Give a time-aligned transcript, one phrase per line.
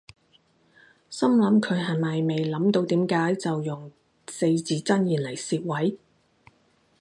[1.11, 3.91] 心諗佢係咪未諗到點講就用
[4.27, 5.99] 四字真言嚟攝位